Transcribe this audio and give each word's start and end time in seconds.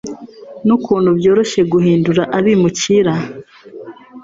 n'ukuntu 0.65 1.09
byoroshye 1.19 1.61
guhindura 1.71 2.21
abimukira 2.37 3.13